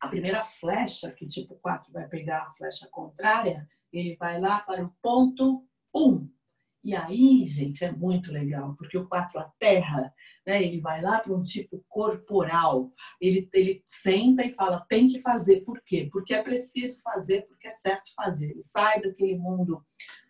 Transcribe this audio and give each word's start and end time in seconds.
A 0.00 0.08
primeira 0.08 0.44
flecha, 0.44 1.12
que 1.12 1.24
o 1.24 1.28
tipo 1.28 1.54
4 1.56 1.92
vai 1.92 2.08
pegar 2.08 2.42
a 2.42 2.52
flecha 2.54 2.88
contrária, 2.90 3.66
ele 3.92 4.16
vai 4.16 4.40
lá 4.40 4.60
para 4.60 4.84
o 4.84 4.92
ponto 5.00 5.64
1. 5.94 6.28
E 6.84 6.96
aí, 6.96 7.46
gente, 7.46 7.84
é 7.84 7.92
muito 7.92 8.32
legal, 8.32 8.74
porque 8.76 8.98
o 8.98 9.06
4 9.06 9.38
aterra, 9.38 10.12
né? 10.44 10.60
Ele 10.60 10.80
vai 10.80 11.00
lá 11.00 11.20
para 11.20 11.32
um 11.32 11.42
tipo 11.42 11.84
corporal. 11.88 12.90
Ele, 13.20 13.48
ele 13.54 13.80
senta 13.84 14.44
e 14.44 14.52
fala, 14.52 14.84
tem 14.88 15.06
que 15.06 15.20
fazer. 15.20 15.60
Por 15.60 15.80
quê? 15.84 16.08
Porque 16.10 16.34
é 16.34 16.42
preciso 16.42 17.00
fazer, 17.00 17.42
porque 17.42 17.68
é 17.68 17.70
certo 17.70 18.12
fazer. 18.16 18.50
Ele 18.50 18.62
sai 18.62 19.00
daquele 19.00 19.38
mundo 19.38 19.80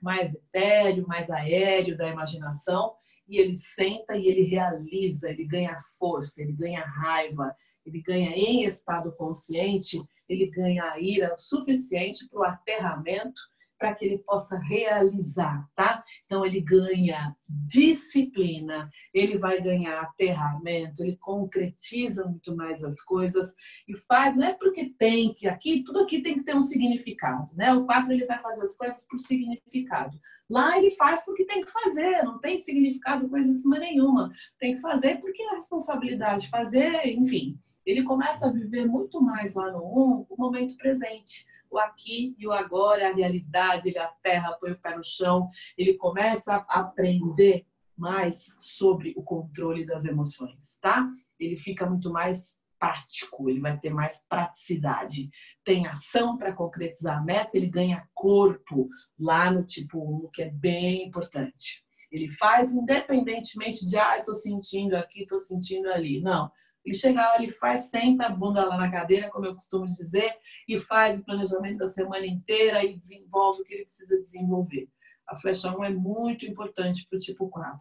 mais 0.00 0.34
etéreo, 0.34 1.06
mais 1.06 1.30
aéreo 1.30 1.96
da 1.96 2.08
imaginação, 2.08 2.94
e 3.28 3.38
ele 3.38 3.56
senta 3.56 4.16
e 4.16 4.26
ele 4.26 4.42
realiza, 4.42 5.30
ele 5.30 5.44
ganha 5.44 5.76
força, 5.98 6.42
ele 6.42 6.52
ganha 6.52 6.84
raiva, 6.84 7.54
ele 7.84 8.00
ganha 8.00 8.30
em 8.30 8.64
estado 8.64 9.12
consciente, 9.12 10.02
ele 10.28 10.46
ganha 10.46 10.84
a 10.90 11.00
ira 11.00 11.34
suficiente 11.38 12.28
para 12.28 12.40
o 12.40 12.44
aterramento 12.44 13.40
para 13.82 13.96
que 13.96 14.04
ele 14.04 14.18
possa 14.18 14.56
realizar, 14.60 15.68
tá? 15.74 16.00
Então 16.24 16.46
ele 16.46 16.60
ganha 16.60 17.34
disciplina, 17.48 18.88
ele 19.12 19.36
vai 19.36 19.60
ganhar 19.60 20.00
aterramento, 20.00 21.02
ele 21.02 21.16
concretiza 21.16 22.24
muito 22.24 22.54
mais 22.54 22.84
as 22.84 23.02
coisas 23.02 23.52
e 23.88 23.96
faz, 23.96 24.36
não 24.36 24.46
é 24.46 24.54
porque 24.54 24.94
tem 24.96 25.34
que 25.34 25.48
aqui, 25.48 25.82
tudo 25.82 25.98
aqui 25.98 26.22
tem 26.22 26.36
que 26.36 26.44
ter 26.44 26.54
um 26.54 26.62
significado, 26.62 27.52
né? 27.56 27.74
O 27.74 27.84
4 27.84 28.12
ele 28.12 28.24
vai 28.24 28.40
fazer 28.40 28.62
as 28.62 28.76
coisas 28.76 29.04
por 29.08 29.18
significado. 29.18 30.16
Lá 30.48 30.78
ele 30.78 30.92
faz 30.92 31.24
porque 31.24 31.44
tem 31.44 31.64
que 31.64 31.72
fazer, 31.72 32.22
não 32.22 32.38
tem 32.38 32.60
significado 32.60 33.28
cima 33.42 33.80
nenhuma. 33.80 34.30
Tem 34.60 34.76
que 34.76 34.80
fazer 34.80 35.20
porque 35.20 35.42
é 35.42 35.50
a 35.50 35.54
responsabilidade 35.54 36.44
de 36.44 36.50
fazer, 36.50 37.08
enfim 37.08 37.58
ele 37.84 38.04
começa 38.04 38.46
a 38.46 38.52
viver 38.52 38.86
muito 38.86 39.20
mais 39.20 39.54
lá 39.54 39.70
no 39.72 39.80
um, 39.80 40.26
o 40.28 40.36
momento 40.36 40.76
presente, 40.76 41.44
o 41.72 41.78
aqui 41.78 42.36
e 42.38 42.46
o 42.46 42.52
agora, 42.52 43.08
a 43.08 43.14
realidade, 43.14 43.88
ele 43.88 43.98
aterra, 43.98 44.56
põe 44.60 44.72
o 44.72 44.78
pé 44.78 44.94
no 44.94 45.02
chão, 45.02 45.48
ele 45.76 45.94
começa 45.94 46.54
a 46.68 46.80
aprender 46.80 47.66
mais 47.96 48.56
sobre 48.60 49.14
o 49.16 49.22
controle 49.22 49.86
das 49.86 50.04
emoções, 50.04 50.78
tá? 50.80 51.08
Ele 51.38 51.56
fica 51.56 51.86
muito 51.86 52.10
mais 52.10 52.60
prático, 52.78 53.48
ele 53.48 53.60
vai 53.60 53.78
ter 53.78 53.90
mais 53.90 54.26
praticidade. 54.28 55.30
Tem 55.64 55.86
ação 55.86 56.36
para 56.36 56.52
concretizar 56.52 57.18
a 57.18 57.24
meta, 57.24 57.56
ele 57.56 57.68
ganha 57.68 58.08
corpo 58.12 58.88
lá 59.18 59.50
no 59.50 59.64
tipo 59.64 60.26
1, 60.26 60.30
que 60.32 60.42
é 60.42 60.50
bem 60.50 61.06
importante. 61.06 61.84
Ele 62.10 62.28
faz 62.28 62.74
independentemente 62.74 63.86
de, 63.86 63.96
ah, 63.96 64.18
estou 64.18 64.34
sentindo 64.34 64.94
aqui, 64.94 65.22
estou 65.22 65.38
sentindo 65.38 65.88
ali. 65.88 66.20
Não, 66.20 66.50
ele 66.84 66.94
chega 66.94 67.20
lá, 67.20 67.36
ele 67.36 67.50
faz, 67.50 67.82
senta 67.82 68.26
a 68.26 68.28
bunda 68.28 68.64
lá 68.64 68.76
na 68.76 68.90
cadeira, 68.90 69.30
como 69.30 69.46
eu 69.46 69.52
costumo 69.52 69.90
dizer, 69.90 70.34
e 70.68 70.78
faz 70.78 71.20
o 71.20 71.24
planejamento 71.24 71.78
da 71.78 71.86
semana 71.86 72.26
inteira 72.26 72.84
e 72.84 72.96
desenvolve 72.96 73.62
o 73.62 73.64
que 73.64 73.74
ele 73.74 73.84
precisa 73.84 74.16
desenvolver. 74.18 74.88
A 75.28 75.36
flecha 75.36 75.76
1 75.76 75.84
é 75.84 75.90
muito 75.90 76.44
importante 76.44 77.06
para 77.08 77.16
o 77.16 77.20
tipo 77.20 77.48
4. 77.48 77.78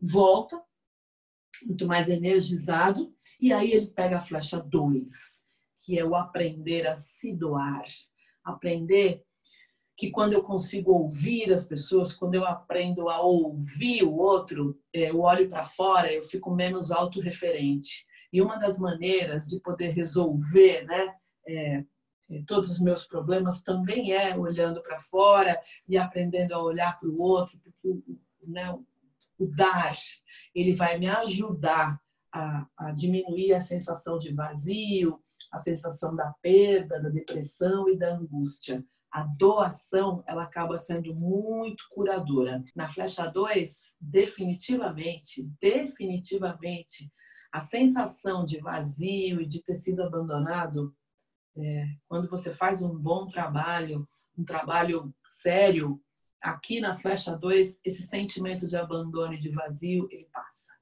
Volta, 0.00 0.62
muito 1.64 1.86
mais 1.86 2.10
energizado, 2.10 3.14
e 3.40 3.52
aí 3.52 3.72
ele 3.72 3.86
pega 3.86 4.18
a 4.18 4.20
flecha 4.20 4.60
2, 4.60 5.10
que 5.84 5.98
é 5.98 6.04
o 6.04 6.14
aprender 6.14 6.86
a 6.86 6.96
se 6.96 7.34
doar. 7.34 7.84
Aprender 8.44 9.24
que 9.96 10.10
quando 10.10 10.32
eu 10.32 10.42
consigo 10.42 10.92
ouvir 10.92 11.52
as 11.52 11.66
pessoas, 11.66 12.14
quando 12.14 12.34
eu 12.34 12.44
aprendo 12.44 13.08
a 13.08 13.20
ouvir 13.20 14.02
o 14.02 14.16
outro, 14.16 14.78
eu 14.92 15.20
olho 15.20 15.48
para 15.48 15.62
fora, 15.62 16.12
eu 16.12 16.22
fico 16.22 16.54
menos 16.54 16.90
autorreferente. 16.90 18.04
E 18.34 18.42
uma 18.42 18.56
das 18.56 18.80
maneiras 18.80 19.46
de 19.46 19.60
poder 19.60 19.92
resolver 19.92 20.84
né, 20.86 21.14
é, 21.46 21.84
é 22.28 22.42
todos 22.44 22.68
os 22.68 22.80
meus 22.80 23.06
problemas 23.06 23.62
também 23.62 24.10
é 24.10 24.36
olhando 24.36 24.82
para 24.82 24.98
fora 24.98 25.56
e 25.88 25.96
aprendendo 25.96 26.52
a 26.52 26.60
olhar 26.60 26.98
para 26.98 27.08
o 27.08 27.20
outro, 27.22 27.56
porque 27.60 27.86
o, 27.88 28.02
né, 28.42 28.76
o 29.38 29.46
dar 29.46 29.96
ele 30.52 30.74
vai 30.74 30.98
me 30.98 31.06
ajudar 31.06 31.96
a, 32.32 32.66
a 32.76 32.90
diminuir 32.90 33.54
a 33.54 33.60
sensação 33.60 34.18
de 34.18 34.34
vazio, 34.34 35.20
a 35.52 35.58
sensação 35.58 36.16
da 36.16 36.34
perda, 36.42 37.00
da 37.00 37.10
depressão 37.10 37.88
e 37.88 37.96
da 37.96 38.16
angústia 38.16 38.84
a 39.14 39.22
doação 39.22 40.24
ela 40.26 40.42
acaba 40.42 40.76
sendo 40.76 41.14
muito 41.14 41.84
curadora. 41.88 42.64
Na 42.74 42.88
flecha 42.88 43.24
2, 43.24 43.94
definitivamente, 44.00 45.48
definitivamente, 45.60 47.12
a 47.54 47.60
sensação 47.60 48.44
de 48.44 48.58
vazio 48.58 49.40
e 49.40 49.46
de 49.46 49.62
ter 49.62 49.76
sido 49.76 50.02
abandonado, 50.02 50.92
é, 51.56 51.86
quando 52.08 52.28
você 52.28 52.52
faz 52.52 52.82
um 52.82 52.92
bom 52.98 53.28
trabalho, 53.28 54.08
um 54.36 54.44
trabalho 54.44 55.14
sério, 55.24 56.02
aqui 56.40 56.80
na 56.80 56.96
flecha 56.96 57.36
2, 57.36 57.80
esse 57.84 58.08
sentimento 58.08 58.66
de 58.66 58.76
abandono 58.76 59.34
e 59.34 59.38
de 59.38 59.50
vazio, 59.50 60.08
ele 60.10 60.28
passa. 60.32 60.74